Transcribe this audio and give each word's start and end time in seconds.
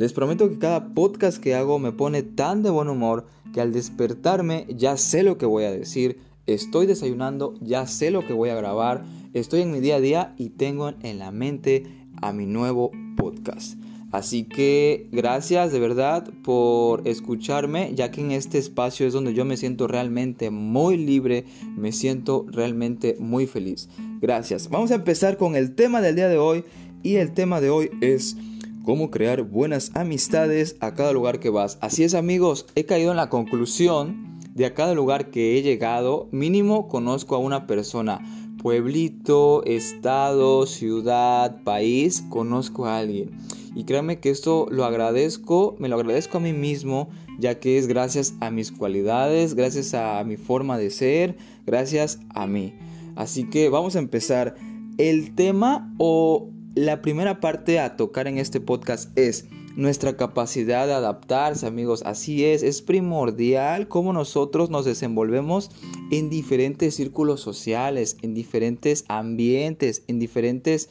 Les 0.00 0.14
prometo 0.14 0.48
que 0.48 0.56
cada 0.56 0.94
podcast 0.94 1.36
que 1.42 1.54
hago 1.54 1.78
me 1.78 1.92
pone 1.92 2.22
tan 2.22 2.62
de 2.62 2.70
buen 2.70 2.88
humor 2.88 3.26
que 3.52 3.60
al 3.60 3.70
despertarme 3.70 4.64
ya 4.74 4.96
sé 4.96 5.22
lo 5.22 5.36
que 5.36 5.44
voy 5.44 5.64
a 5.64 5.70
decir, 5.70 6.20
estoy 6.46 6.86
desayunando, 6.86 7.52
ya 7.60 7.86
sé 7.86 8.10
lo 8.10 8.26
que 8.26 8.32
voy 8.32 8.48
a 8.48 8.54
grabar, 8.54 9.04
estoy 9.34 9.60
en 9.60 9.70
mi 9.70 9.80
día 9.80 9.96
a 9.96 10.00
día 10.00 10.34
y 10.38 10.48
tengo 10.48 10.94
en 11.02 11.18
la 11.18 11.32
mente 11.32 11.84
a 12.22 12.32
mi 12.32 12.46
nuevo 12.46 12.92
podcast. 13.18 13.78
Así 14.10 14.44
que 14.44 15.06
gracias 15.12 15.70
de 15.70 15.80
verdad 15.80 16.26
por 16.44 17.06
escucharme, 17.06 17.92
ya 17.94 18.10
que 18.10 18.22
en 18.22 18.30
este 18.30 18.56
espacio 18.56 19.06
es 19.06 19.12
donde 19.12 19.34
yo 19.34 19.44
me 19.44 19.58
siento 19.58 19.86
realmente 19.86 20.48
muy 20.48 20.96
libre, 20.96 21.44
me 21.76 21.92
siento 21.92 22.46
realmente 22.48 23.16
muy 23.18 23.46
feliz. 23.46 23.90
Gracias. 24.22 24.70
Vamos 24.70 24.92
a 24.92 24.94
empezar 24.94 25.36
con 25.36 25.56
el 25.56 25.74
tema 25.74 26.00
del 26.00 26.16
día 26.16 26.28
de 26.28 26.38
hoy 26.38 26.64
y 27.02 27.16
el 27.16 27.32
tema 27.32 27.60
de 27.60 27.68
hoy 27.68 27.90
es 28.00 28.38
cómo 28.84 29.10
crear 29.10 29.42
buenas 29.42 29.90
amistades 29.94 30.76
a 30.80 30.94
cada 30.94 31.12
lugar 31.12 31.40
que 31.40 31.50
vas. 31.50 31.78
Así 31.80 32.04
es 32.04 32.14
amigos, 32.14 32.66
he 32.74 32.84
caído 32.84 33.10
en 33.10 33.16
la 33.16 33.28
conclusión 33.28 34.38
de 34.54 34.66
a 34.66 34.74
cada 34.74 34.94
lugar 34.94 35.30
que 35.30 35.56
he 35.56 35.62
llegado, 35.62 36.28
mínimo 36.32 36.88
conozco 36.88 37.34
a 37.34 37.38
una 37.38 37.66
persona. 37.66 38.20
Pueblito, 38.62 39.64
estado, 39.64 40.66
ciudad, 40.66 41.62
país, 41.62 42.22
conozco 42.28 42.86
a 42.86 42.98
alguien. 42.98 43.30
Y 43.74 43.84
créanme 43.84 44.18
que 44.18 44.30
esto 44.30 44.66
lo 44.70 44.84
agradezco, 44.84 45.76
me 45.78 45.88
lo 45.88 45.96
agradezco 45.96 46.38
a 46.38 46.40
mí 46.40 46.52
mismo, 46.52 47.08
ya 47.38 47.58
que 47.58 47.78
es 47.78 47.86
gracias 47.86 48.34
a 48.40 48.50
mis 48.50 48.72
cualidades, 48.72 49.54
gracias 49.54 49.94
a 49.94 50.22
mi 50.24 50.36
forma 50.36 50.76
de 50.76 50.90
ser, 50.90 51.36
gracias 51.64 52.20
a 52.34 52.46
mí. 52.46 52.74
Así 53.16 53.44
que 53.44 53.68
vamos 53.68 53.96
a 53.96 54.00
empezar. 54.00 54.56
El 54.98 55.34
tema 55.34 55.94
o 55.96 56.50
la 56.74 57.02
primera 57.02 57.40
parte 57.40 57.80
a 57.80 57.96
tocar 57.96 58.28
en 58.28 58.38
este 58.38 58.60
podcast 58.60 59.16
es 59.18 59.46
nuestra 59.76 60.16
capacidad 60.16 60.86
de 60.86 60.92
adaptarse, 60.92 61.66
amigos. 61.66 62.02
Así 62.04 62.44
es, 62.44 62.62
es 62.62 62.82
primordial 62.82 63.88
cómo 63.88 64.12
nosotros 64.12 64.70
nos 64.70 64.84
desenvolvemos 64.84 65.70
en 66.10 66.30
diferentes 66.30 66.94
círculos 66.94 67.40
sociales, 67.40 68.16
en 68.22 68.34
diferentes 68.34 69.04
ambientes, 69.08 70.04
en 70.06 70.18
diferentes 70.18 70.90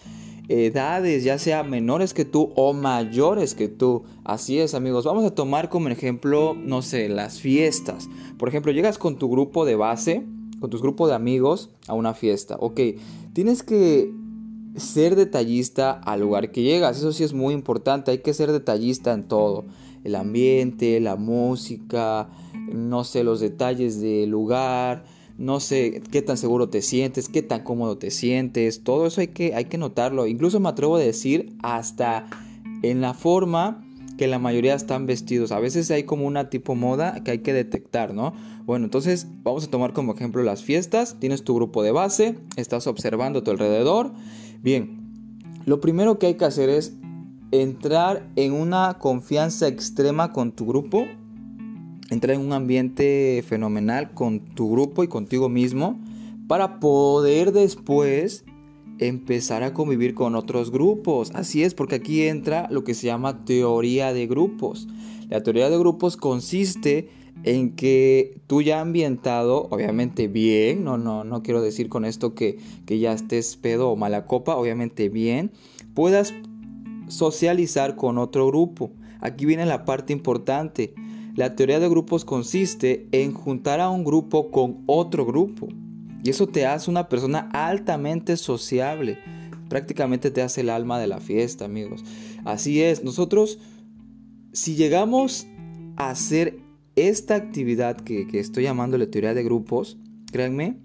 edades, 0.50 1.23
ya 1.23 1.38
sea 1.38 1.64
menores 1.64 2.14
que 2.14 2.25
tú 2.25 2.52
o 2.56 2.73
mayores 2.73 3.53
que 3.53 3.68
tú. 3.68 4.03
Así 4.23 4.59
es, 4.59 4.73
amigos. 4.73 5.06
Vamos 5.06 5.23
a 5.23 5.36
tomar 5.36 5.70
como 5.70 5.90
ejemplo, 5.90 6.56
no 6.56 6.81
sé, 6.81 7.08
las 7.08 7.40
fiestas. 7.40 8.09
Por 8.38 8.50
ejemplo, 8.50 8.72
llegas 8.72 8.98
con 8.98 9.18
tu 9.18 9.30
grupo 9.30 9.66
de 9.66 9.75
base, 9.75 10.25
con 10.59 10.70
tu 10.70 10.80
grupo 10.80 11.08
de 11.08 11.16
amigos 11.16 11.70
a 11.88 11.94
una 11.94 12.14
fiesta. 12.14 12.58
Ok, 12.59 12.80
tienes 13.34 13.62
que 13.64 14.12
ser 14.80 15.16
detallista 15.16 15.91
al 15.91 16.22
lugar 16.22 16.52
que 16.52 16.63
llegas. 16.63 16.97
Eso 16.97 17.11
sí 17.11 17.23
es 17.23 17.33
muy 17.33 17.53
importante. 17.53 18.11
Hay 18.11 18.19
que 18.19 18.33
ser 18.33 18.52
detallista 18.52 19.13
en 19.13 19.27
todo. 19.27 19.66
El 20.03 20.16
ambiente, 20.16 20.99
la 20.99 21.16
música, 21.16 22.30
no 22.72 23.03
sé, 23.03 23.23
los 23.23 23.39
detalles 23.39 24.00
del 24.00 24.30
lugar 24.30 25.03
no 25.39 25.61
sé 25.61 26.02
qué 26.11 26.22
tan 26.22 26.38
seguro 26.38 26.67
te 26.67 26.81
sientes, 26.81 27.30
qué 27.30 27.41
tan 27.41 27.63
cómodo 27.63 27.97
te 27.97 28.11
sientes, 28.11 28.83
todo 28.83 29.07
eso 29.07 29.22
hay 29.22 29.30
que, 29.30 29.55
hay 29.55 29.66
que 29.66 29.77
notarlo. 29.77 30.27
Incluso 30.27 30.59
me 30.59 30.67
atrevo 30.67 30.97
a 30.97 31.00
decir 31.00 31.55
hasta 31.63 32.25
en 32.83 33.00
la 33.00 33.13
forma 33.13 33.85
que 34.17 34.27
la 34.27 34.38
mayoría 34.38 34.75
están 34.75 35.05
vestidos. 35.05 35.53
A 35.53 35.59
veces 35.59 35.89
hay 35.91 36.03
como 36.03 36.27
una 36.27 36.50
tipo 36.50 36.75
moda 36.75 37.23
que 37.23 37.31
hay 37.31 37.39
que 37.39 37.53
detectar, 37.53 38.13
¿no? 38.13 38.33
Bueno, 38.66 38.83
entonces 38.83 39.27
vamos 39.41 39.63
a 39.63 39.69
tomar 39.69 39.94
como 39.94 40.13
ejemplo 40.13 40.44
las 40.44 40.61
fiestas. 40.61 41.16
Tienes 41.22 41.45
tu 41.45 41.55
grupo 41.55 41.83
de 41.83 41.94
base, 41.94 42.35
estás 42.57 42.85
observando 42.85 43.39
a 43.39 43.44
tu 43.45 43.52
alrededor. 43.52 44.11
Bien, 44.62 45.00
lo 45.66 45.80
primero 45.80 46.20
que 46.20 46.28
hay 46.28 46.36
que 46.36 46.46
hacer 46.46 46.70
es 46.70 46.94
entrar 47.52 48.30
en 48.36 48.54
una 48.54 48.98
confianza 49.00 49.68
extrema 49.68 50.32
con 50.32 50.52
tu 50.52 50.66
grupo 50.66 51.06
entrar 52.10 52.36
en 52.36 52.46
un 52.46 52.53
ambiente 52.53 53.44
fenomenal 53.48 54.14
con 54.14 54.40
tu 54.40 54.72
grupo 54.72 55.03
y 55.03 55.08
contigo 55.08 55.50
mismo 55.50 56.00
para 56.48 56.80
poder 56.80 57.52
después 57.52 58.46
empezar 58.98 59.64
a 59.64 59.74
convivir 59.74 60.14
con 60.14 60.36
otros 60.36 60.72
grupos. 60.72 61.31
Así 61.34 61.64
es, 61.64 61.74
porque 61.74 61.96
aquí 61.96 62.24
entra 62.24 62.68
lo 62.69 62.84
que 62.84 62.94
se 62.94 63.08
llama 63.08 63.46
teoría 63.46 64.14
de 64.14 64.28
grupos. 64.28 64.88
La 65.30 65.42
teoría 65.44 65.69
de 65.69 65.78
grupos 65.78 66.18
consiste 66.18 67.09
en 67.44 67.75
que 67.75 68.41
tú 68.47 68.61
ya 68.61 68.81
ambientado, 68.81 69.67
obviamente 69.72 70.27
bien, 70.27 70.83
no, 70.83 70.97
no, 70.97 71.23
no 71.23 71.41
quiero 71.41 71.61
decir 71.61 71.89
con 71.89 72.05
esto 72.05 72.35
que, 72.35 72.57
que 72.85 73.00
ya 73.00 73.13
estés 73.13 73.55
pedo 73.55 73.89
o 73.89 73.95
mala 73.95 74.25
copa, 74.25 74.55
obviamente 74.55 75.09
bien, 75.09 75.51
puedas 75.94 76.33
socializar 77.07 77.95
con 77.95 78.17
otro 78.17 78.47
grupo. 78.47 78.91
Aquí 79.22 79.45
viene 79.45 79.66
la 79.66 79.85
parte 79.85 80.13
importante. 80.13 80.94
La 81.35 81.55
teoría 81.55 81.79
de 81.79 81.89
grupos 81.89 82.25
consiste 82.25 83.07
en 83.11 83.33
juntar 83.33 83.79
a 83.79 83.89
un 83.89 84.03
grupo 84.03 84.51
con 84.51 84.83
otro 84.88 85.25
grupo. 85.25 85.67
Y 86.23 86.29
eso 86.29 86.47
te 86.47 86.66
hace 86.66 86.89
una 86.89 87.07
persona 87.07 87.50
altamente 87.53 88.35
sociable. 88.38 89.17
Prácticamente 89.69 90.31
te 90.31 90.41
hace 90.41 90.61
el 90.61 90.69
alma 90.69 91.00
de 91.00 91.07
la 91.07 91.19
fiesta, 91.19 91.66
amigos. 91.66 92.03
Así 92.44 92.81
es, 92.81 93.03
nosotros, 93.03 93.59
si 94.51 94.75
llegamos 94.75 95.47
a 95.95 96.09
hacer 96.09 96.59
esta 97.08 97.36
actividad 97.36 97.98
que, 97.98 98.28
estoy 98.34 98.64
llamando 98.64 98.98
la 98.98 99.10
teoría 99.10 99.34
de 99.34 99.44
grupos, 99.44 99.98
créanme 100.32 100.78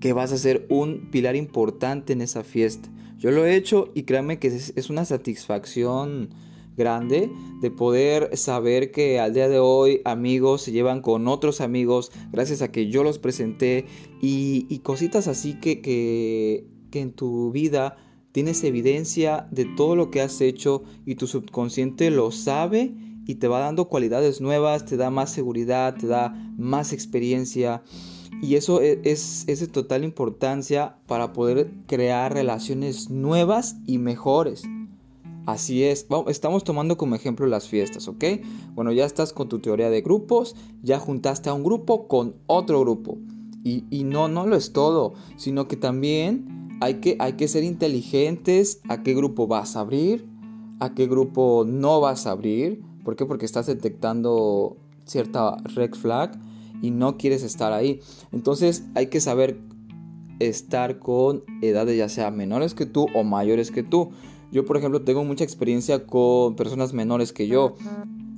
que 0.00 0.12
vas 0.12 0.32
a 0.32 0.38
ser 0.38 0.66
un 0.68 1.10
pilar 1.10 1.36
importante 1.36 2.12
en 2.12 2.20
esa 2.20 2.44
fiesta. 2.44 2.88
Yo 3.18 3.30
lo 3.30 3.44
he 3.44 3.54
hecho 3.54 3.90
y 3.94 4.04
créanme 4.04 4.38
que 4.38 4.48
es 4.48 4.90
una 4.90 5.04
satisfacción 5.04 6.30
grande 6.76 7.30
de 7.60 7.70
poder 7.70 8.36
saber 8.36 8.90
que 8.90 9.20
al 9.20 9.34
día 9.34 9.48
de 9.48 9.58
hoy 9.58 10.00
amigos 10.04 10.62
se 10.62 10.72
llevan 10.72 11.02
con 11.02 11.28
otros 11.28 11.60
amigos 11.60 12.10
gracias 12.32 12.62
a 12.62 12.72
que 12.72 12.88
yo 12.88 13.04
los 13.04 13.18
presenté 13.18 13.86
y, 14.20 14.78
cositas 14.78 15.28
así 15.28 15.54
que, 15.60 15.80
que, 15.80 16.66
que 16.90 17.00
en 17.00 17.12
tu 17.12 17.52
vida 17.52 17.96
tienes 18.32 18.64
evidencia 18.64 19.46
de 19.50 19.66
todo 19.76 19.94
lo 19.94 20.10
que 20.10 20.20
has 20.20 20.40
hecho 20.40 20.82
y 21.04 21.16
tu 21.16 21.26
subconsciente 21.26 22.10
lo 22.10 22.30
sabe 22.30 22.94
y 23.26 23.36
te 23.36 23.48
va 23.48 23.60
dando 23.60 23.88
cualidades 23.88 24.40
nuevas, 24.40 24.84
te 24.84 24.96
da 24.96 25.10
más 25.10 25.30
seguridad, 25.30 25.96
te 25.96 26.06
da 26.06 26.34
más 26.56 26.92
experiencia. 26.92 27.82
Y 28.42 28.54
eso 28.54 28.80
e, 28.80 29.00
es, 29.04 29.44
es, 29.46 29.60
de 29.60 29.66
total 29.66 30.04
importancia 30.04 30.96
para 31.06 31.32
poder 31.32 31.70
crear 31.86 32.32
relaciones 32.32 33.10
nuevas 33.10 33.76
y 33.86 33.98
mejores. 33.98 34.62
Así 35.46 35.82
es, 35.84 36.06
estamos 36.28 36.64
tomando 36.64 36.96
como 36.96 37.14
ejemplo 37.14 37.46
las 37.46 37.66
fiestas, 37.66 38.08
¿ok? 38.08 38.24
Bueno, 38.74 38.92
ya 38.92 39.04
estás 39.04 39.32
con 39.32 39.48
tu 39.48 39.58
teoría 39.58 39.90
de 39.90 40.02
grupos, 40.02 40.54
ya 40.82 40.98
juntaste 40.98 41.48
a 41.48 41.54
un 41.54 41.64
grupo 41.64 42.08
con 42.08 42.36
otro 42.46 42.80
grupo. 42.80 43.18
Y, 43.62 44.04
no, 44.04 44.28
no 44.28 44.46
lo 44.46 44.56
es 44.56 44.72
todo, 44.72 45.14
sino 45.36 45.68
que 45.68 45.76
también 45.76 46.78
hay 46.80 46.94
que, 46.94 47.16
hay 47.18 47.34
que 47.34 47.46
ser 47.46 47.62
inteligentes 47.62 48.80
a 48.88 49.02
qué 49.02 49.12
grupo 49.12 49.46
vas 49.46 49.76
a 49.76 49.80
abrir, 49.80 50.26
a 50.78 50.94
qué 50.94 51.06
grupo 51.06 51.64
no 51.66 52.00
vas 52.00 52.26
a 52.26 52.30
abrir. 52.30 52.82
¿Por 53.04 53.16
qué? 53.16 53.26
Porque 53.26 53.46
estás 53.46 53.66
detectando 53.66 54.76
cierta 55.04 55.56
red 55.74 55.94
flag 55.94 56.38
y 56.82 56.90
no 56.90 57.16
quieres 57.16 57.42
estar 57.42 57.72
ahí. 57.72 58.00
Entonces 58.32 58.84
hay 58.94 59.06
que 59.06 59.20
saber 59.20 59.58
estar 60.38 60.98
con 60.98 61.44
edades 61.62 61.96
ya 61.96 62.08
sea 62.08 62.30
menores 62.30 62.74
que 62.74 62.86
tú 62.86 63.06
o 63.14 63.22
mayores 63.22 63.70
que 63.70 63.82
tú. 63.82 64.10
Yo, 64.50 64.64
por 64.64 64.76
ejemplo, 64.76 65.02
tengo 65.02 65.22
mucha 65.24 65.44
experiencia 65.44 66.06
con 66.06 66.56
personas 66.56 66.92
menores 66.92 67.32
que 67.32 67.46
yo, 67.46 67.76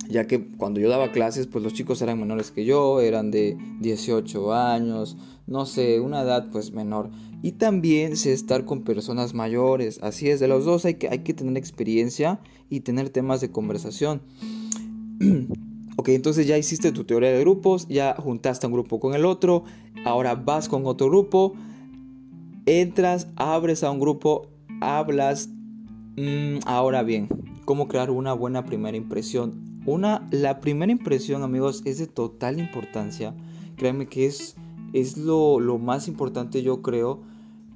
ya 0.09 0.27
que 0.27 0.47
cuando 0.47 0.79
yo 0.79 0.89
daba 0.89 1.11
clases, 1.11 1.47
pues 1.47 1.63
los 1.63 1.73
chicos 1.73 2.01
eran 2.03 2.19
menores 2.19 2.51
que 2.51 2.65
yo, 2.65 3.01
eran 3.01 3.31
de 3.31 3.57
18 3.79 4.53
años, 4.53 5.17
no 5.47 5.65
sé, 5.65 5.99
una 5.99 6.21
edad 6.21 6.49
pues 6.51 6.71
menor. 6.71 7.09
Y 7.41 7.53
también 7.53 8.15
sé 8.15 8.31
estar 8.31 8.65
con 8.65 8.83
personas 8.83 9.33
mayores, 9.33 9.99
así 10.03 10.29
es, 10.29 10.39
de 10.39 10.47
los 10.47 10.65
dos 10.65 10.85
hay 10.85 10.95
que, 10.95 11.09
hay 11.09 11.19
que 11.19 11.33
tener 11.33 11.57
experiencia 11.57 12.39
y 12.69 12.81
tener 12.81 13.09
temas 13.09 13.41
de 13.41 13.51
conversación. 13.51 14.21
ok, 15.97 16.09
entonces 16.09 16.47
ya 16.47 16.57
hiciste 16.57 16.91
tu 16.91 17.03
teoría 17.03 17.31
de 17.31 17.39
grupos, 17.39 17.87
ya 17.87 18.15
juntaste 18.17 18.67
un 18.67 18.73
grupo 18.73 18.99
con 18.99 19.13
el 19.13 19.25
otro, 19.25 19.63
ahora 20.05 20.35
vas 20.35 20.69
con 20.69 20.85
otro 20.85 21.07
grupo, 21.07 21.53
entras, 22.65 23.27
abres 23.35 23.83
a 23.83 23.91
un 23.91 23.99
grupo, 23.99 24.47
hablas, 24.81 25.49
Mm, 26.15 26.59
ahora 26.67 27.01
bien, 27.01 27.27
¿cómo 27.65 27.87
crear 27.87 28.11
una 28.11 28.33
buena 28.33 28.65
primera 28.65 28.95
impresión? 28.95 29.81
Una, 29.87 30.27
la 30.29 30.61
primera 30.61 30.91
impresión, 30.91 31.41
amigos, 31.41 31.81
es 31.85 31.97
de 31.97 32.05
total 32.05 32.59
importancia. 32.59 33.33
Créanme 33.77 34.05
que 34.05 34.27
es, 34.27 34.55
es 34.93 35.17
lo, 35.17 35.59
lo 35.59 35.79
más 35.79 36.07
importante, 36.07 36.61
yo 36.61 36.83
creo, 36.83 37.21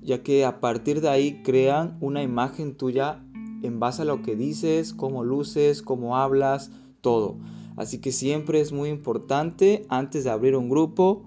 ya 0.03 0.21
que 0.21 0.45
a 0.45 0.59
partir 0.59 1.01
de 1.01 1.09
ahí 1.09 1.41
crean 1.43 1.97
una 1.99 2.21
imagen 2.21 2.75
tuya 2.75 3.23
en 3.63 3.79
base 3.79 4.03
a 4.03 4.05
lo 4.05 4.21
que 4.21 4.35
dices, 4.35 4.93
cómo 4.93 5.23
luces, 5.23 5.81
cómo 5.81 6.15
hablas, 6.15 6.69
todo. 7.07 7.37
Así 7.77 7.99
que 7.99 8.11
siempre 8.11 8.59
es 8.59 8.73
muy 8.73 8.89
importante, 8.89 9.85
antes 9.87 10.25
de 10.25 10.29
abrir 10.29 10.57
un 10.57 10.67
grupo, 10.67 11.23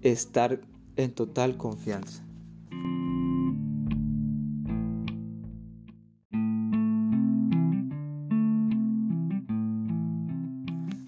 estar 0.00 0.60
en 0.96 1.14
total 1.14 1.56
confianza. 1.56 2.24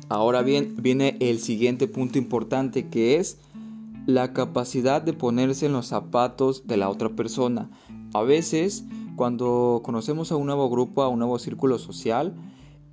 Ahora 0.09 0.43
bien, 0.43 0.77
viene 0.81 1.17
el 1.19 1.41
siguiente 1.41 1.89
punto 1.89 2.17
importante 2.19 2.89
que 2.89 3.17
es 3.17 3.41
la 4.07 4.33
capacidad 4.33 5.03
de 5.03 5.13
ponerse 5.13 5.67
en 5.67 5.73
los 5.73 5.89
zapatos 5.89 6.69
de 6.69 6.77
la 6.77 6.89
otra 6.89 7.09
persona. 7.09 7.69
A 8.13 8.23
veces, 8.23 8.85
cuando 9.17 9.81
conocemos 9.83 10.31
a 10.31 10.37
un 10.37 10.47
nuevo 10.47 10.71
grupo, 10.71 11.03
a 11.03 11.09
un 11.09 11.19
nuevo 11.19 11.41
círculo 11.41 11.79
social, 11.79 12.33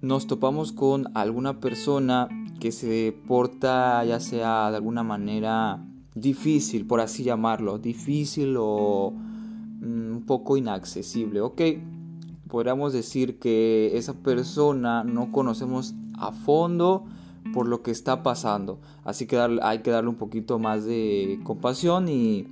nos 0.02 0.26
topamos 0.26 0.72
con 0.72 1.16
alguna 1.16 1.60
persona 1.60 2.28
que 2.60 2.72
se 2.72 3.16
porta 3.28 4.04
ya 4.04 4.20
sea 4.20 4.70
de 4.72 4.78
alguna 4.78 5.04
manera 5.04 5.84
difícil, 6.16 6.86
por 6.86 7.00
así 7.00 7.24
llamarlo, 7.24 7.78
difícil 7.78 8.56
o 8.58 9.14
mm, 9.14 10.12
un 10.12 10.24
poco 10.26 10.58
inaccesible, 10.58 11.42
¿ok? 11.42 11.62
Podríamos 12.48 12.94
decir 12.94 13.40
que 13.40 13.96
esa 13.96 14.14
persona 14.14 15.04
no 15.04 15.32
conocemos 15.32 15.94
a 16.18 16.32
fondo 16.32 17.06
por 17.54 17.68
lo 17.68 17.82
que 17.82 17.92
está 17.92 18.24
pasando, 18.24 18.80
así 19.04 19.26
que 19.26 19.38
hay 19.62 19.80
que 19.80 19.92
darle 19.92 20.10
un 20.10 20.18
poquito 20.18 20.60
más 20.60 20.86
de 20.86 21.40
compasión 21.44 22.08
y 22.10 22.48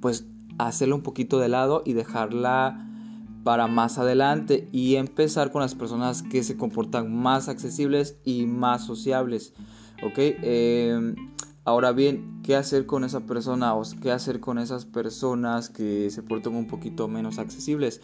pues 0.00 0.26
hacerla 0.58 0.94
un 0.94 1.02
poquito 1.02 1.38
de 1.38 1.48
lado 1.48 1.82
y 1.84 1.94
dejarla 1.94 2.93
para 3.44 3.66
más 3.66 3.98
adelante 3.98 4.68
y 4.72 4.96
empezar 4.96 5.52
con 5.52 5.60
las 5.60 5.74
personas 5.74 6.22
que 6.22 6.42
se 6.42 6.56
comportan 6.56 7.14
más 7.14 7.48
accesibles 7.48 8.16
y 8.24 8.46
más 8.46 8.84
sociables. 8.84 9.52
¿Ok? 10.02 10.14
Em, 10.16 11.14
ahora 11.64 11.92
bien, 11.92 12.40
¿qué 12.42 12.56
hacer 12.56 12.86
con 12.86 13.04
esa 13.04 13.20
persona 13.20 13.74
qué 14.02 14.10
hacer 14.10 14.40
con 14.40 14.58
esas 14.58 14.86
personas 14.86 15.68
que 15.68 16.10
se 16.10 16.22
portan 16.22 16.56
un 16.56 16.66
poquito 16.66 17.06
menos 17.06 17.38
accesibles? 17.38 18.00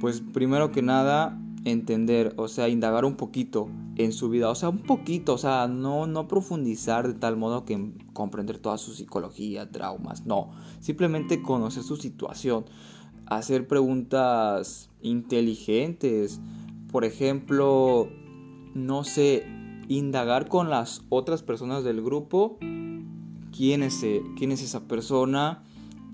Pues 0.00 0.22
primero 0.32 0.72
que 0.72 0.82
nada, 0.82 1.38
entender, 1.64 2.32
o 2.36 2.48
sea, 2.48 2.68
indagar 2.68 3.04
un 3.04 3.16
poquito 3.16 3.68
en 3.96 4.12
su 4.12 4.30
vida, 4.30 4.48
o 4.48 4.54
sea, 4.54 4.68
un 4.68 4.78
poquito, 4.78 5.34
o 5.34 5.38
sea, 5.38 5.66
no, 5.68 6.06
no 6.06 6.28
profundizar 6.28 7.08
de 7.08 7.14
tal 7.14 7.36
modo 7.36 7.64
que 7.64 7.92
comprender 8.12 8.58
toda 8.58 8.78
su 8.78 8.94
psicología, 8.94 9.70
traumas, 9.70 10.24
no, 10.24 10.50
simplemente 10.80 11.42
conocer 11.42 11.82
su 11.82 11.96
situación 11.96 12.64
hacer 13.28 13.66
preguntas 13.66 14.90
inteligentes. 15.02 16.40
Por 16.90 17.04
ejemplo, 17.04 18.08
no 18.74 19.04
sé, 19.04 19.46
indagar 19.88 20.48
con 20.48 20.70
las 20.70 21.02
otras 21.08 21.42
personas 21.42 21.84
del 21.84 22.02
grupo 22.02 22.58
quién 23.56 23.82
es, 23.82 24.02
e, 24.02 24.22
quién 24.36 24.52
es 24.52 24.62
esa 24.62 24.86
persona 24.86 25.62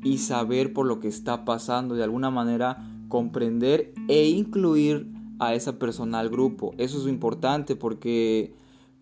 y 0.03 0.19
saber 0.19 0.73
por 0.73 0.87
lo 0.87 1.01
que 1.01 1.09
está 1.09 1.45
pasando, 1.45 1.95
de 1.95 2.05
alguna 2.05 2.31
manera 2.31 2.87
comprender 3.09 3.93
e 4.09 4.29
incluir 4.29 5.11
a 5.39 5.55
esa 5.55 5.79
persona 5.79 6.21
al 6.21 6.31
grupo. 6.31 6.75
Eso 6.79 6.99
es 6.99 7.07
importante 7.07 7.77
porque 7.77 8.55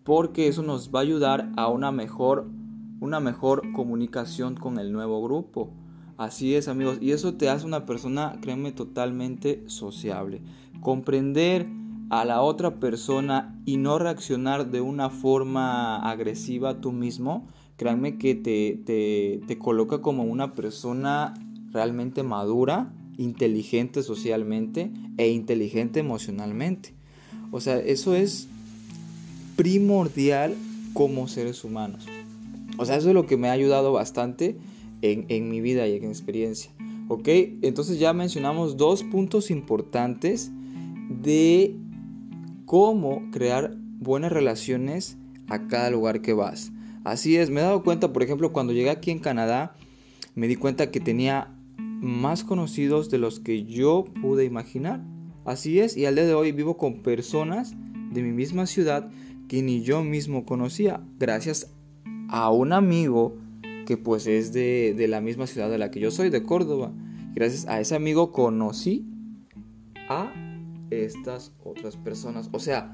porque 0.03 0.49
eso 0.49 0.63
nos 0.63 0.93
va 0.93 0.99
a 0.99 1.03
ayudar 1.03 1.51
a 1.55 1.69
una 1.69 1.91
mejor 1.91 2.47
una 2.99 3.19
mejor 3.19 3.71
comunicación 3.73 4.55
con 4.55 4.79
el 4.79 4.91
nuevo 4.91 5.21
grupo. 5.23 5.71
Así 6.17 6.55
es 6.55 6.67
amigos, 6.67 6.99
y 7.01 7.11
eso 7.11 7.33
te 7.33 7.49
hace 7.49 7.65
una 7.65 7.85
persona, 7.85 8.37
créeme, 8.41 8.71
totalmente 8.71 9.63
sociable. 9.67 10.41
Comprender 10.79 11.67
a 12.09 12.25
la 12.25 12.41
otra 12.41 12.75
persona 12.79 13.59
y 13.65 13.77
no 13.77 13.97
reaccionar 13.97 14.69
de 14.69 14.81
una 14.81 15.09
forma 15.09 15.97
agresiva 16.09 16.81
tú 16.81 16.91
mismo, 16.91 17.47
créanme 17.77 18.17
que 18.17 18.35
te, 18.35 19.41
te 19.47 19.57
coloca 19.57 20.01
como 20.01 20.23
una 20.23 20.51
persona 20.51 21.33
realmente 21.71 22.21
madura, 22.21 22.93
inteligente 23.17 24.03
socialmente 24.03 24.91
e 25.17 25.29
inteligente 25.29 25.99
emocionalmente. 25.99 26.93
O 27.51 27.59
sea, 27.59 27.77
eso 27.79 28.15
es 28.15 28.47
primordial 29.55 30.55
como 30.93 31.27
seres 31.27 31.63
humanos. 31.63 32.05
O 32.77 32.85
sea, 32.85 32.97
eso 32.97 33.09
es 33.09 33.13
lo 33.13 33.25
que 33.25 33.37
me 33.37 33.49
ha 33.49 33.53
ayudado 33.53 33.91
bastante 33.91 34.57
en, 35.03 35.49
mi 35.49 35.61
vida 35.61 35.87
y 35.87 35.97
en 35.97 36.05
experiencia. 36.05 36.71
¿Ok? 37.09 37.27
Entonces 37.61 37.99
ya 37.99 38.13
mencionamos 38.13 38.77
dos 38.77 39.03
puntos 39.03 39.51
importantes 39.51 40.51
de 41.09 41.75
cómo 42.65 43.29
crear 43.31 43.75
buenas 43.99 44.31
relaciones 44.31 45.17
a 45.49 45.67
cada 45.67 45.89
lugar 45.89 46.21
que 46.21 46.33
vas. 46.33 46.71
Así 47.03 47.35
es, 47.35 47.49
me 47.49 47.59
he 47.59 47.63
dado 47.63 47.83
cuenta, 47.83 48.13
por 48.13 48.23
ejemplo, 48.23 48.53
cuando 48.53 48.71
llegué 48.71 48.89
aquí 48.89 49.11
en 49.11 49.19
Canadá, 49.19 49.75
me 50.35 50.47
di 50.47 50.55
cuenta 50.55 50.89
que 50.89 51.01
tenía 51.01 51.53
más 51.77 52.45
conocidos 52.45 53.09
de 53.09 53.17
los 53.17 53.41
que 53.41 53.65
yo 53.65 54.05
pude 54.21 54.45
imaginar. 54.45 55.03
Así 55.43 55.79
es, 55.79 55.97
y 55.97 56.05
al 56.05 56.15
día 56.15 56.25
de 56.25 56.33
hoy 56.33 56.53
vivo 56.53 56.77
con 56.77 57.03
personas 57.03 57.73
de 58.13 58.23
mi 58.23 58.31
misma 58.31 58.65
ciudad 58.65 59.09
que 59.49 59.61
ni 59.61 59.81
yo 59.81 60.01
mismo 60.03 60.45
conocía, 60.45 61.01
gracias 61.19 61.73
a 62.29 62.49
un 62.49 62.71
amigo 62.71 63.37
que 63.85 63.97
pues 63.97 64.27
es 64.27 64.53
de, 64.53 64.95
la 65.07 65.21
misma 65.21 65.47
ciudad 65.47 65.69
de 65.69 65.77
la 65.77 65.91
que 65.91 65.99
yo 65.99 66.11
soy, 66.11 66.29
de 66.29 66.43
Córdoba. 66.43 66.91
Gracias 67.33 67.67
a 67.67 67.79
ese 67.79 67.95
amigo 67.95 68.31
conocí 68.31 69.05
a 70.09 70.31
estas 70.89 71.53
otras 71.63 71.97
personas. 71.97 72.49
O 72.51 72.59
sea, 72.59 72.93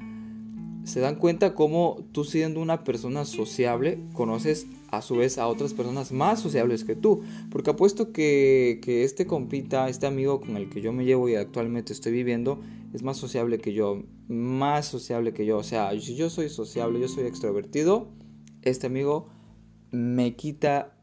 se 0.83 0.99
dan 0.99 1.15
cuenta 1.15 1.53
cómo 1.53 2.05
tú 2.11 2.23
siendo 2.23 2.61
una 2.61 2.83
persona 2.83 3.25
sociable, 3.25 3.99
conoces 4.13 4.67
a 4.91 5.01
su 5.01 5.17
vez 5.17 5.37
a 5.37 5.47
otras 5.47 5.73
personas 5.73 6.11
más 6.11 6.39
sociables 6.39 6.83
que 6.83 6.95
tú. 6.95 7.21
Porque 7.51 7.71
apuesto 7.71 8.11
que, 8.11 8.79
que 8.81 9.03
este 9.03 9.27
compita, 9.27 9.89
este 9.89 10.07
amigo 10.07 10.39
con 10.39 10.57
el 10.57 10.69
que 10.69 10.81
yo 10.81 10.93
me 10.93 11.05
llevo 11.05 11.29
y 11.29 11.35
actualmente 11.35 11.93
estoy 11.93 12.13
viviendo, 12.13 12.61
es 12.93 13.03
más 13.03 13.17
sociable 13.17 13.59
que 13.59 13.73
yo, 13.73 14.03
más 14.27 14.87
sociable 14.87 15.33
que 15.33 15.45
yo. 15.45 15.57
O 15.57 15.63
sea, 15.63 15.91
si 15.99 16.15
yo 16.15 16.29
soy 16.29 16.49
sociable, 16.49 16.99
yo 16.99 17.07
soy 17.07 17.25
extrovertido, 17.25 18.07
este 18.61 18.87
amigo 18.87 19.27
me 19.91 20.35
quita 20.35 20.93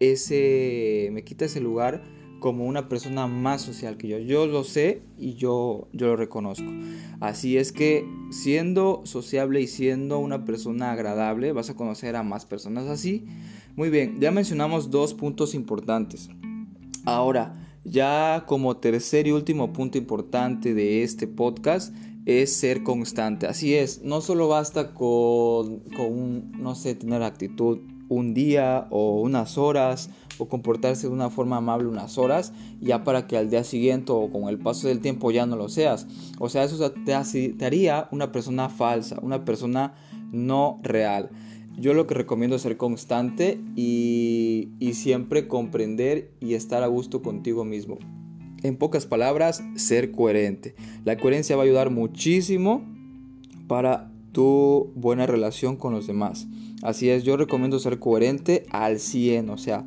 ese, 0.00 1.08
me 1.12 1.24
quita 1.24 1.44
ese 1.46 1.60
lugar 1.60 2.02
como 2.40 2.66
una 2.66 2.88
persona 2.88 3.26
más 3.26 3.62
social 3.62 3.96
que 3.96 4.08
yo. 4.08 4.18
Yo 4.18 4.46
lo 4.46 4.62
sé 4.64 5.02
y 5.18 5.34
yo, 5.34 5.88
yo 5.92 6.08
lo 6.08 6.16
reconozco. 6.16 6.70
Así 7.20 7.56
es 7.56 7.72
que 7.72 8.06
siendo 8.30 9.02
sociable 9.04 9.60
y 9.60 9.66
siendo 9.66 10.18
una 10.18 10.44
persona 10.44 10.92
agradable, 10.92 11.52
vas 11.52 11.70
a 11.70 11.74
conocer 11.74 12.14
a 12.16 12.22
más 12.22 12.44
personas 12.46 12.86
así. 12.86 13.24
Muy 13.74 13.90
bien, 13.90 14.20
ya 14.20 14.30
mencionamos 14.30 14.90
dos 14.90 15.14
puntos 15.14 15.54
importantes. 15.54 16.28
Ahora, 17.04 17.54
ya 17.84 18.44
como 18.46 18.76
tercer 18.78 19.26
y 19.26 19.32
último 19.32 19.72
punto 19.72 19.96
importante 19.96 20.74
de 20.74 21.02
este 21.02 21.26
podcast 21.26 21.94
es 22.26 22.52
ser 22.52 22.82
constante. 22.82 23.46
Así 23.46 23.74
es, 23.74 24.02
no 24.02 24.20
solo 24.20 24.48
basta 24.48 24.92
con, 24.92 25.80
con 25.96 26.52
no 26.52 26.74
sé, 26.74 26.94
tener 26.94 27.22
actitud 27.22 27.78
un 28.08 28.34
día 28.34 28.86
o 28.90 29.20
unas 29.20 29.58
horas 29.58 30.10
o 30.38 30.48
comportarse 30.48 31.06
de 31.06 31.12
una 31.12 31.30
forma 31.30 31.56
amable 31.58 31.88
unas 31.88 32.18
horas 32.18 32.52
ya 32.80 33.04
para 33.04 33.26
que 33.26 33.36
al 33.36 33.50
día 33.50 33.64
siguiente 33.64 34.12
o 34.12 34.30
con 34.30 34.48
el 34.48 34.58
paso 34.58 34.88
del 34.88 35.00
tiempo 35.00 35.30
ya 35.30 35.46
no 35.46 35.56
lo 35.56 35.68
seas. 35.68 36.06
O 36.38 36.48
sea, 36.48 36.64
eso 36.64 36.92
te, 36.92 37.14
haría 37.14 38.08
una 38.10 38.32
persona 38.32 38.68
falsa, 38.68 39.18
una 39.22 39.44
persona 39.44 39.94
no 40.32 40.80
real. 40.82 41.30
Yo 41.78 41.94
lo 41.94 42.06
que 42.06 42.14
recomiendo 42.14 42.56
es 42.56 42.62
ser 42.62 42.76
constante 42.76 43.60
y, 43.74 44.70
y 44.78 44.94
siempre 44.94 45.46
comprender 45.46 46.32
y 46.40 46.54
estar 46.54 46.82
a 46.82 46.86
gusto 46.86 47.22
contigo 47.22 47.64
mismo. 47.64 47.98
En 48.62 48.76
pocas 48.76 49.04
palabras, 49.06 49.62
ser 49.74 50.10
coherente. 50.10 50.74
La 51.04 51.18
coherencia 51.18 51.56
va 51.56 51.62
a 51.62 51.66
ayudar 51.66 51.90
muchísimo 51.90 52.82
para 53.68 54.10
tu 54.32 54.92
buena 54.94 55.26
relación 55.26 55.76
con 55.76 55.92
los 55.92 56.06
demás. 56.06 56.46
Así 56.82 57.10
es, 57.10 57.24
yo 57.24 57.36
recomiendo 57.36 57.78
ser 57.78 57.98
coherente 57.98 58.66
al 58.70 58.98
100, 58.98 59.50
o 59.50 59.58
sea, 59.58 59.84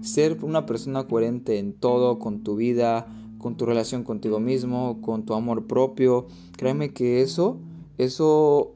ser 0.00 0.38
una 0.42 0.66
persona 0.66 1.04
coherente 1.04 1.58
en 1.58 1.72
todo, 1.72 2.18
con 2.18 2.42
tu 2.42 2.56
vida, 2.56 3.06
con 3.38 3.56
tu 3.56 3.66
relación 3.66 4.04
contigo 4.04 4.40
mismo, 4.40 5.00
con 5.02 5.24
tu 5.24 5.34
amor 5.34 5.66
propio. 5.66 6.26
Créeme 6.56 6.92
que 6.92 7.22
eso, 7.22 7.58
eso 7.98 8.74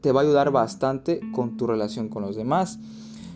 te 0.00 0.12
va 0.12 0.20
a 0.20 0.24
ayudar 0.24 0.50
bastante 0.50 1.20
con 1.32 1.56
tu 1.56 1.66
relación 1.66 2.08
con 2.08 2.22
los 2.22 2.36
demás. 2.36 2.78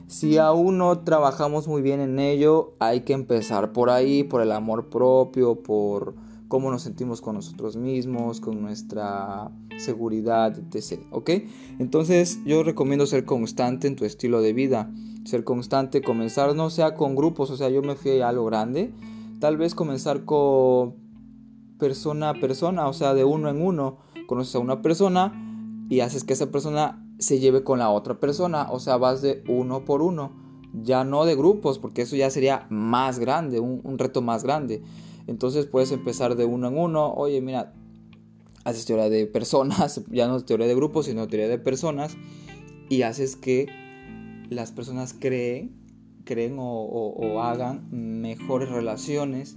Si 0.06 0.36
aún 0.36 0.76
no 0.76 0.98
trabajamos 1.00 1.66
muy 1.68 1.80
bien 1.80 2.00
en 2.00 2.18
ello, 2.18 2.74
hay 2.78 3.00
que 3.00 3.14
empezar 3.14 3.72
por 3.72 3.88
ahí, 3.88 4.24
por 4.24 4.42
el 4.42 4.52
amor 4.52 4.90
propio, 4.90 5.62
por 5.62 6.14
cómo 6.48 6.70
nos 6.70 6.82
sentimos 6.82 7.22
con 7.22 7.36
nosotros 7.36 7.76
mismos, 7.76 8.40
con 8.40 8.60
nuestra 8.60 9.50
seguridad, 9.78 10.58
etc. 10.58 11.00
¿Ok? 11.10 11.30
Entonces 11.78 12.40
yo 12.44 12.62
recomiendo 12.62 13.06
ser 13.06 13.24
constante 13.24 13.86
en 13.86 13.96
tu 13.96 14.04
estilo 14.04 14.40
de 14.40 14.52
vida. 14.52 14.90
Ser 15.24 15.44
constante, 15.44 16.02
comenzar 16.02 16.54
no 16.54 16.70
sea 16.70 16.94
con 16.94 17.14
grupos, 17.14 17.50
o 17.50 17.56
sea, 17.56 17.68
yo 17.68 17.82
me 17.82 17.94
fui 17.94 18.20
a 18.20 18.32
lo 18.32 18.44
grande. 18.44 18.92
Tal 19.40 19.56
vez 19.56 19.74
comenzar 19.74 20.24
con 20.24 20.94
persona 21.78 22.30
a 22.30 22.34
persona, 22.34 22.88
o 22.88 22.92
sea, 22.92 23.14
de 23.14 23.24
uno 23.24 23.48
en 23.48 23.62
uno. 23.62 23.98
Conoces 24.26 24.54
a 24.54 24.58
una 24.60 24.82
persona 24.82 25.86
y 25.88 26.00
haces 26.00 26.24
que 26.24 26.32
esa 26.32 26.50
persona 26.50 27.04
se 27.18 27.38
lleve 27.38 27.62
con 27.64 27.78
la 27.78 27.90
otra 27.90 28.18
persona, 28.18 28.68
o 28.70 28.80
sea, 28.80 28.96
vas 28.96 29.22
de 29.22 29.44
uno 29.48 29.84
por 29.84 30.02
uno, 30.02 30.32
ya 30.72 31.04
no 31.04 31.24
de 31.24 31.36
grupos, 31.36 31.78
porque 31.78 32.02
eso 32.02 32.16
ya 32.16 32.30
sería 32.30 32.66
más 32.70 33.18
grande, 33.18 33.60
un, 33.60 33.80
un 33.84 33.98
reto 33.98 34.22
más 34.22 34.42
grande. 34.42 34.82
Entonces 35.26 35.66
puedes 35.66 35.92
empezar 35.92 36.34
de 36.36 36.44
uno 36.44 36.68
en 36.68 36.78
uno. 36.78 37.12
Oye, 37.12 37.40
mira, 37.40 37.74
haces 38.64 38.86
teoría 38.86 39.08
de 39.08 39.26
personas, 39.26 40.00
ya 40.10 40.28
no 40.28 40.40
teoría 40.44 40.66
de 40.66 40.74
grupos, 40.74 41.06
sino 41.06 41.28
teoría 41.28 41.48
de 41.48 41.58
personas. 41.58 42.16
y 42.88 43.02
haces 43.02 43.36
que 43.36 43.68
las 44.50 44.70
personas 44.70 45.14
creen, 45.18 45.72
creen 46.24 46.56
o, 46.58 47.42
hagan 47.42 47.88
mejores 47.90 48.68
relaciones. 48.68 49.56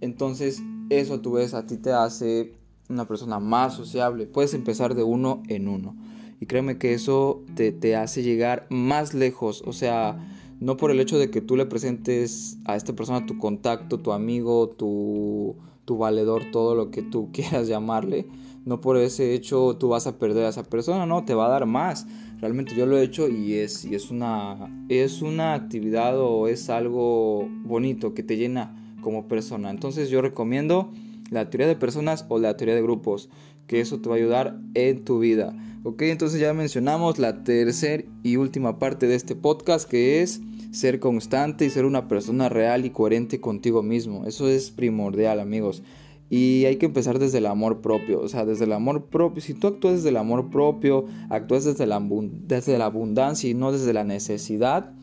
Entonces 0.00 0.62
eso 0.90 1.20
tú 1.20 1.32
ves 1.32 1.54
a 1.54 1.66
ti 1.66 1.76
te 1.76 1.92
hace 1.92 2.54
una 2.88 3.06
persona 3.06 3.38
más 3.38 3.74
sociable. 3.74 4.26
Puedes 4.26 4.54
empezar 4.54 4.94
de 4.94 5.02
uno 5.02 5.42
en 5.48 5.68
uno. 5.68 5.94
Y 6.40 6.46
créeme 6.46 6.78
que 6.78 6.94
eso 6.94 7.44
te, 7.54 7.72
te 7.72 7.94
hace 7.94 8.22
llegar 8.22 8.66
más 8.68 9.14
lejos. 9.14 9.62
O 9.66 9.72
sea, 9.72 10.18
no 10.62 10.76
por 10.76 10.90
el 10.90 11.00
hecho 11.00 11.18
de 11.18 11.30
que 11.30 11.40
tú 11.40 11.56
le 11.56 11.66
presentes 11.66 12.56
a 12.64 12.76
esta 12.76 12.94
persona 12.94 13.26
tu 13.26 13.36
contacto, 13.38 13.98
tu 13.98 14.12
amigo, 14.12 14.68
tu, 14.68 15.56
tu 15.84 15.98
valedor, 15.98 16.50
todo 16.50 16.74
lo 16.74 16.90
que 16.90 17.02
tú 17.02 17.30
quieras 17.32 17.68
llamarle. 17.68 18.26
No 18.64 18.80
por 18.80 18.96
ese 18.96 19.34
hecho 19.34 19.76
tú 19.78 19.88
vas 19.88 20.06
a 20.06 20.18
perder 20.18 20.44
a 20.44 20.50
esa 20.50 20.62
persona, 20.62 21.04
no, 21.06 21.24
te 21.24 21.34
va 21.34 21.46
a 21.46 21.50
dar 21.50 21.66
más. 21.66 22.06
Realmente 22.40 22.74
yo 22.74 22.86
lo 22.86 22.98
he 22.98 23.02
hecho 23.02 23.28
y 23.28 23.54
es, 23.54 23.84
y 23.84 23.94
es, 23.94 24.10
una, 24.10 24.84
es 24.88 25.22
una 25.22 25.54
actividad 25.54 26.18
o 26.20 26.48
es 26.48 26.70
algo 26.70 27.48
bonito 27.64 28.14
que 28.14 28.22
te 28.22 28.36
llena 28.36 28.96
como 29.00 29.28
persona. 29.28 29.70
Entonces 29.70 30.10
yo 30.10 30.22
recomiendo 30.22 30.90
la 31.30 31.50
teoría 31.50 31.66
de 31.66 31.76
personas 31.76 32.24
o 32.28 32.38
la 32.38 32.56
teoría 32.56 32.74
de 32.74 32.82
grupos, 32.82 33.30
que 33.66 33.80
eso 33.80 34.00
te 34.00 34.08
va 34.08 34.16
a 34.16 34.18
ayudar 34.18 34.60
en 34.74 35.04
tu 35.04 35.18
vida. 35.18 35.56
Ok, 35.84 36.02
entonces 36.02 36.40
ya 36.40 36.52
mencionamos 36.52 37.18
la 37.18 37.42
tercera 37.42 38.04
y 38.22 38.36
última 38.36 38.78
parte 38.78 39.06
de 39.06 39.16
este 39.16 39.34
podcast 39.34 39.88
que 39.88 40.22
es 40.22 40.40
ser 40.72 41.00
constante 41.00 41.66
y 41.66 41.70
ser 41.70 41.84
una 41.84 42.08
persona 42.08 42.48
real 42.48 42.84
y 42.84 42.90
coherente 42.90 43.40
contigo 43.40 43.82
mismo. 43.82 44.26
Eso 44.26 44.48
es 44.48 44.70
primordial, 44.70 45.38
amigos. 45.38 45.82
Y 46.30 46.64
hay 46.64 46.76
que 46.76 46.86
empezar 46.86 47.18
desde 47.18 47.38
el 47.38 47.46
amor 47.46 47.82
propio, 47.82 48.20
o 48.20 48.28
sea, 48.28 48.46
desde 48.46 48.64
el 48.64 48.72
amor 48.72 49.04
propio. 49.04 49.42
Si 49.42 49.52
tú 49.52 49.66
actúas 49.66 49.96
desde 49.96 50.08
el 50.08 50.16
amor 50.16 50.48
propio, 50.48 51.04
actúas 51.28 51.64
desde 51.64 51.86
la, 51.86 52.02
desde 52.46 52.78
la 52.78 52.86
abundancia 52.86 53.50
y 53.50 53.54
no 53.54 53.70
desde 53.70 53.92
la 53.92 54.02
necesidad, 54.02 54.94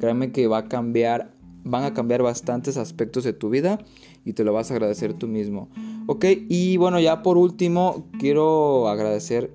créeme 0.00 0.32
que 0.32 0.48
va 0.48 0.58
a 0.58 0.68
cambiar, 0.68 1.32
van 1.62 1.84
a 1.84 1.94
cambiar 1.94 2.22
bastantes 2.22 2.76
aspectos 2.76 3.22
de 3.22 3.32
tu 3.32 3.50
vida 3.50 3.78
y 4.24 4.32
te 4.32 4.42
lo 4.42 4.52
vas 4.52 4.72
a 4.72 4.74
agradecer 4.74 5.14
tú 5.14 5.28
mismo. 5.28 5.68
Ok, 6.06 6.24
y 6.48 6.76
bueno, 6.76 6.98
ya 6.98 7.22
por 7.22 7.38
último, 7.38 8.08
quiero 8.18 8.88
agradecer 8.88 9.54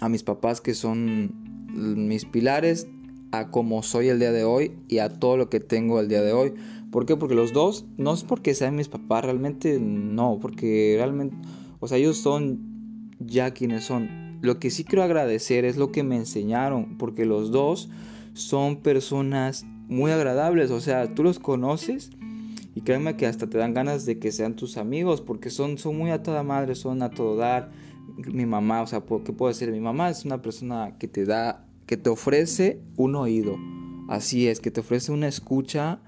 a 0.00 0.08
mis 0.08 0.24
papás 0.24 0.60
que 0.60 0.74
son 0.74 1.32
mis 1.72 2.24
pilares 2.24 2.88
a 3.32 3.50
como 3.50 3.82
soy 3.82 4.08
el 4.08 4.18
día 4.18 4.32
de 4.32 4.44
hoy 4.44 4.72
y 4.88 4.98
a 4.98 5.08
todo 5.08 5.36
lo 5.36 5.48
que 5.48 5.60
tengo 5.60 6.00
el 6.00 6.08
día 6.08 6.22
de 6.22 6.32
hoy. 6.32 6.54
¿Por 6.90 7.06
qué? 7.06 7.16
Porque 7.16 7.34
los 7.34 7.52
dos, 7.52 7.84
no 7.96 8.12
es 8.12 8.24
porque 8.24 8.54
sean 8.54 8.76
mis 8.76 8.88
papás, 8.88 9.24
realmente 9.24 9.78
no, 9.80 10.38
porque 10.40 10.94
realmente, 10.96 11.36
o 11.78 11.86
sea, 11.86 11.98
ellos 11.98 12.16
son 12.16 13.14
ya 13.20 13.52
quienes 13.52 13.84
son. 13.84 14.38
Lo 14.42 14.58
que 14.58 14.70
sí 14.70 14.84
quiero 14.84 15.02
agradecer 15.02 15.64
es 15.64 15.76
lo 15.76 15.92
que 15.92 16.02
me 16.02 16.16
enseñaron, 16.16 16.98
porque 16.98 17.26
los 17.26 17.52
dos 17.52 17.90
son 18.32 18.76
personas 18.76 19.66
muy 19.88 20.10
agradables, 20.10 20.70
o 20.70 20.80
sea, 20.80 21.14
tú 21.14 21.22
los 21.22 21.38
conoces 21.38 22.10
y 22.74 22.82
créeme 22.82 23.16
que 23.16 23.26
hasta 23.26 23.48
te 23.48 23.58
dan 23.58 23.74
ganas 23.74 24.06
de 24.06 24.18
que 24.18 24.32
sean 24.32 24.54
tus 24.54 24.76
amigos, 24.76 25.20
porque 25.20 25.50
son, 25.50 25.78
son 25.78 25.96
muy 25.96 26.10
a 26.10 26.22
toda 26.22 26.42
madre, 26.42 26.74
son 26.74 27.02
a 27.02 27.10
todo 27.10 27.36
dar. 27.36 27.70
Mi 28.32 28.46
mamá, 28.46 28.82
o 28.82 28.86
sea, 28.86 29.02
¿qué 29.24 29.32
puedo 29.32 29.48
decir? 29.48 29.70
Mi 29.70 29.80
mamá 29.80 30.10
es 30.10 30.24
una 30.24 30.40
persona 30.40 30.96
que 30.98 31.08
te 31.08 31.24
da, 31.24 31.66
que 31.90 31.96
te 31.96 32.08
ofrece 32.08 32.80
un 32.96 33.16
oído. 33.16 33.56
Así 34.08 34.46
es, 34.46 34.60
que 34.60 34.70
te 34.70 34.78
ofrece 34.78 35.10
una 35.10 35.26
escucha 35.26 35.98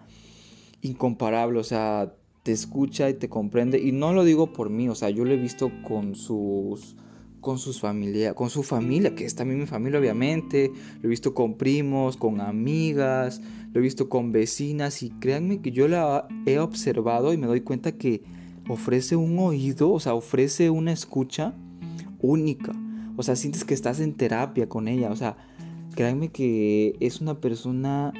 incomparable, 0.80 1.58
o 1.58 1.64
sea, 1.64 2.14
te 2.44 2.52
escucha 2.52 3.10
y 3.10 3.14
te 3.14 3.28
comprende. 3.28 3.80
Y 3.80 3.90
no 3.90 4.12
lo 4.12 4.22
digo 4.22 4.52
por 4.52 4.70
mí, 4.70 4.88
o 4.88 4.94
sea, 4.94 5.10
yo 5.10 5.24
lo 5.24 5.32
he 5.32 5.36
visto 5.36 5.72
con 5.82 6.14
sus 6.14 6.94
con 7.40 7.58
sus 7.58 7.80
familia, 7.80 8.34
con 8.34 8.48
su 8.48 8.62
familia, 8.62 9.16
que 9.16 9.24
es 9.24 9.34
también 9.34 9.58
mi 9.58 9.66
familia 9.66 9.98
obviamente, 9.98 10.70
lo 11.00 11.08
he 11.08 11.10
visto 11.10 11.34
con 11.34 11.54
primos, 11.54 12.16
con 12.16 12.40
amigas, 12.40 13.42
lo 13.72 13.80
he 13.80 13.82
visto 13.82 14.08
con 14.08 14.30
vecinas 14.30 15.02
y 15.02 15.10
créanme 15.10 15.62
que 15.62 15.72
yo 15.72 15.88
la 15.88 16.28
he 16.46 16.60
observado 16.60 17.32
y 17.32 17.38
me 17.38 17.48
doy 17.48 17.62
cuenta 17.62 17.98
que 17.98 18.22
ofrece 18.68 19.16
un 19.16 19.36
oído, 19.40 19.90
o 19.90 19.98
sea, 19.98 20.14
ofrece 20.14 20.70
una 20.70 20.92
escucha 20.92 21.56
única. 22.20 22.72
O 23.16 23.24
sea, 23.24 23.34
sientes 23.34 23.64
que 23.64 23.74
estás 23.74 23.98
en 23.98 24.14
terapia 24.14 24.68
con 24.68 24.86
ella, 24.86 25.10
o 25.10 25.16
sea, 25.16 25.36
créanme 25.92 26.28
que 26.28 26.96
es 27.00 27.20
una 27.20 27.40
persona 27.40 28.12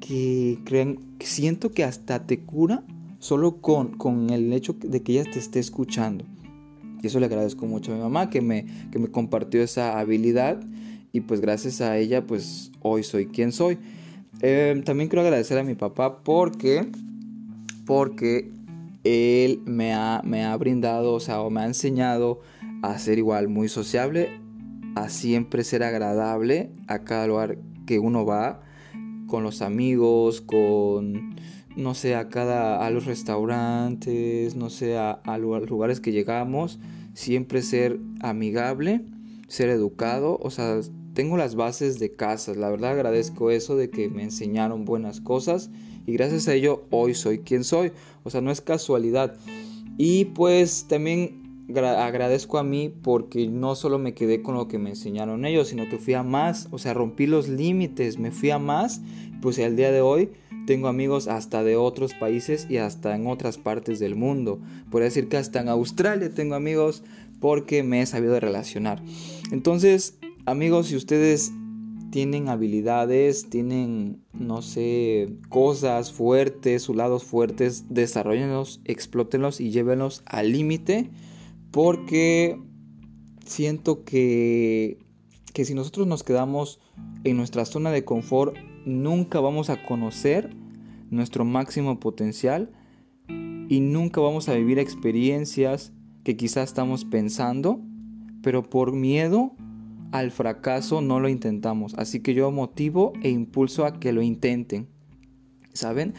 que 0.00 0.58
crean, 0.64 0.98
siento 1.20 1.70
que 1.70 1.84
hasta 1.84 2.26
te 2.26 2.40
cura 2.40 2.82
solo 3.18 3.60
con, 3.60 3.96
con 3.96 4.30
el 4.30 4.52
hecho 4.52 4.74
de 4.78 5.02
que 5.02 5.12
ella 5.12 5.30
te 5.30 5.38
esté 5.38 5.60
escuchando. 5.60 6.24
Y 7.02 7.06
eso 7.06 7.20
le 7.20 7.26
agradezco 7.26 7.66
mucho 7.66 7.92
a 7.92 7.96
mi 7.96 8.00
mamá 8.00 8.30
que 8.30 8.40
me, 8.40 8.66
que 8.90 8.98
me 8.98 9.08
compartió 9.08 9.62
esa 9.62 9.98
habilidad 9.98 10.60
y 11.12 11.20
pues 11.20 11.40
gracias 11.40 11.80
a 11.80 11.98
ella 11.98 12.26
pues 12.26 12.72
hoy 12.80 13.02
soy 13.02 13.26
quien 13.26 13.52
soy. 13.52 13.78
Em, 14.40 14.82
también 14.82 15.08
quiero 15.08 15.22
agradecer 15.22 15.58
a 15.58 15.64
mi 15.64 15.74
papá 15.74 16.22
porque, 16.22 16.88
porque 17.86 18.50
él 19.04 19.60
me 19.66 19.92
ha, 19.94 20.22
me 20.24 20.44
ha 20.44 20.56
brindado, 20.56 21.14
o 21.14 21.20
sea, 21.20 21.40
o 21.42 21.50
me 21.50 21.60
ha 21.60 21.66
enseñado 21.66 22.40
a 22.82 22.98
ser 22.98 23.18
igual 23.18 23.48
muy 23.48 23.68
sociable, 23.68 24.41
a 24.94 25.08
siempre 25.08 25.64
ser 25.64 25.82
agradable 25.82 26.70
a 26.86 27.00
cada 27.00 27.26
lugar 27.26 27.58
que 27.86 27.98
uno 27.98 28.24
va 28.24 28.62
con 29.26 29.42
los 29.42 29.62
amigos, 29.62 30.40
con, 30.40 31.36
no 31.76 31.94
sé, 31.94 32.14
a 32.14 32.28
cada, 32.28 32.84
a 32.84 32.90
los 32.90 33.06
restaurantes, 33.06 34.54
no 34.56 34.68
sé, 34.70 34.98
a, 34.98 35.20
los 35.38 35.70
lugares 35.70 36.00
que 36.00 36.12
llegamos, 36.12 36.78
siempre 37.14 37.62
ser 37.62 37.98
amigable, 38.20 39.04
ser 39.48 39.70
educado, 39.70 40.38
o 40.42 40.50
sea, 40.50 40.80
tengo 41.14 41.36
las 41.36 41.54
bases 41.54 41.98
de 41.98 42.12
casa, 42.12 42.54
la 42.54 42.70
verdad 42.70 42.92
agradezco 42.92 43.50
eso 43.50 43.76
de 43.76 43.90
que 43.90 44.08
me 44.08 44.22
enseñaron 44.22 44.84
buenas 44.84 45.20
cosas 45.20 45.70
y 46.06 46.12
gracias 46.12 46.48
a 46.48 46.54
ello 46.54 46.86
hoy 46.90 47.14
soy 47.14 47.38
quien 47.38 47.64
soy, 47.64 47.92
o 48.24 48.30
sea, 48.30 48.40
no 48.40 48.50
es 48.50 48.60
casualidad. 48.60 49.36
Y 49.98 50.26
pues 50.26 50.86
también 50.88 51.41
agradezco 51.80 52.58
a 52.58 52.62
mí 52.62 52.88
porque 52.88 53.46
no 53.48 53.74
solo 53.74 53.98
me 53.98 54.14
quedé 54.14 54.42
con 54.42 54.54
lo 54.54 54.68
que 54.68 54.78
me 54.78 54.90
enseñaron 54.90 55.44
ellos, 55.44 55.68
sino 55.68 55.88
que 55.88 55.98
fui 55.98 56.14
a 56.14 56.22
más, 56.22 56.68
o 56.70 56.78
sea, 56.78 56.94
rompí 56.94 57.26
los 57.26 57.48
límites, 57.48 58.18
me 58.18 58.30
fui 58.30 58.50
a 58.50 58.58
más, 58.58 59.00
pues 59.40 59.58
al 59.58 59.76
día 59.76 59.90
de 59.90 60.00
hoy 60.00 60.30
tengo 60.66 60.88
amigos 60.88 61.28
hasta 61.28 61.64
de 61.64 61.76
otros 61.76 62.14
países 62.14 62.66
y 62.70 62.76
hasta 62.76 63.14
en 63.16 63.26
otras 63.26 63.58
partes 63.58 63.98
del 63.98 64.14
mundo. 64.14 64.60
Podría 64.90 65.06
decir 65.06 65.28
que 65.28 65.36
hasta 65.36 65.60
en 65.60 65.68
Australia 65.68 66.32
tengo 66.32 66.54
amigos 66.54 67.02
porque 67.40 67.82
me 67.82 68.00
he 68.00 68.06
sabido 68.06 68.38
relacionar. 68.38 69.02
Entonces, 69.50 70.18
amigos, 70.46 70.86
si 70.86 70.96
ustedes 70.96 71.52
tienen 72.10 72.48
habilidades, 72.48 73.48
tienen, 73.48 74.22
no 74.32 74.62
sé, 74.62 75.30
cosas 75.48 76.12
fuertes, 76.12 76.82
sus 76.82 76.94
lados 76.94 77.24
fuertes, 77.24 77.86
desarrollenlos, 77.88 78.80
explótenlos 78.84 79.60
y 79.60 79.70
llévenlos 79.70 80.22
al 80.26 80.52
límite 80.52 81.10
porque 81.72 82.60
siento 83.44 84.04
que, 84.04 84.98
que 85.52 85.64
si 85.64 85.74
nosotros 85.74 86.06
nos 86.06 86.22
quedamos 86.22 86.80
en 87.24 87.36
nuestra 87.36 87.64
zona 87.64 87.90
de 87.90 88.04
confort, 88.04 88.56
nunca 88.84 89.40
vamos 89.40 89.70
a 89.70 89.84
conocer 89.84 90.54
nuestro 91.10 91.44
máximo 91.44 91.98
potencial 91.98 92.70
y 93.68 93.80
nunca 93.80 94.20
vamos 94.20 94.48
a 94.48 94.54
vivir 94.54 94.78
experiencias 94.78 95.92
que 96.24 96.36
quizás 96.36 96.68
estamos 96.68 97.04
pensando, 97.04 97.80
pero 98.42 98.62
por 98.62 98.92
miedo 98.92 99.52
al 100.12 100.30
fracaso 100.30 101.00
no 101.00 101.20
lo 101.20 101.28
intentamos. 101.28 101.94
Así 101.94 102.20
que 102.20 102.34
yo 102.34 102.50
motivo 102.50 103.14
e 103.22 103.30
impulso 103.30 103.86
a 103.86 103.98
que 103.98 104.12
lo 104.12 104.20
intenten. 104.22 104.88
¿Saben? 105.72 106.12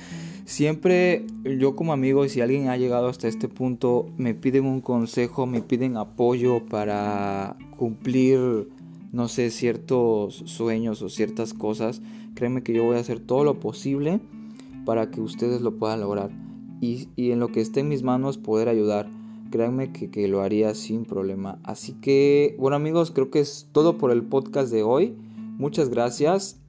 Siempre 0.45 1.25
yo 1.43 1.75
como 1.75 1.93
amigo, 1.93 2.25
y 2.25 2.29
si 2.29 2.41
alguien 2.41 2.69
ha 2.69 2.77
llegado 2.77 3.07
hasta 3.07 3.27
este 3.27 3.47
punto, 3.47 4.09
me 4.17 4.33
piden 4.33 4.65
un 4.65 4.81
consejo, 4.81 5.45
me 5.45 5.61
piden 5.61 5.95
apoyo 5.95 6.65
para 6.65 7.55
cumplir, 7.77 8.69
no 9.11 9.27
sé, 9.27 9.51
ciertos 9.51 10.43
sueños 10.45 11.01
o 11.03 11.09
ciertas 11.09 11.53
cosas, 11.53 12.01
créeme 12.33 12.63
que 12.63 12.73
yo 12.73 12.83
voy 12.83 12.97
a 12.97 13.01
hacer 13.01 13.19
todo 13.19 13.43
lo 13.43 13.59
posible 13.59 14.21
para 14.85 15.11
que 15.11 15.21
ustedes 15.21 15.61
lo 15.61 15.77
puedan 15.77 16.01
lograr. 16.01 16.31
Y, 16.81 17.07
en 17.15 17.39
lo 17.39 17.49
que 17.49 17.61
esté 17.61 17.79
en 17.81 17.87
mis 17.89 18.03
manos 18.03 18.37
poder 18.37 18.67
ayudar. 18.67 19.09
Créanme 19.51 19.93
que, 19.93 20.09
que 20.09 20.27
lo 20.27 20.41
haría 20.41 20.73
sin 20.73 21.05
problema. 21.05 21.59
Así 21.63 21.93
que, 21.93 22.55
bueno 22.59 22.75
amigos, 22.75 23.11
creo 23.11 23.29
que 23.29 23.39
es 23.39 23.69
todo 23.71 23.97
por 23.99 24.11
el 24.11 24.23
podcast 24.23 24.71
de 24.71 24.81
hoy. 24.81 25.15
Muchas 25.57 25.89
gracias 25.89 26.62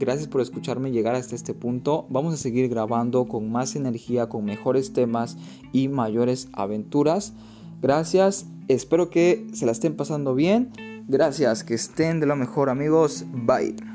Gracias 0.00 0.28
por 0.28 0.40
escucharme 0.40 0.92
llegar 0.92 1.14
hasta 1.14 1.36
este 1.36 1.52
punto. 1.52 2.06
Vamos 2.08 2.32
a 2.32 2.38
seguir 2.38 2.70
grabando 2.70 3.28
con 3.28 3.52
más 3.52 3.76
energía, 3.76 4.30
con 4.30 4.46
mejores 4.46 4.94
temas 4.94 5.36
y 5.72 5.88
mayores 5.88 6.48
aventuras. 6.54 7.34
Gracias, 7.82 8.46
espero 8.68 9.10
que 9.10 9.46
se 9.52 9.66
la 9.66 9.72
estén 9.72 9.96
pasando 9.96 10.34
bien. 10.34 10.70
Gracias, 11.06 11.64
que 11.64 11.74
estén 11.74 12.18
de 12.18 12.24
lo 12.24 12.34
mejor 12.34 12.70
amigos. 12.70 13.26
Bye. 13.30 13.89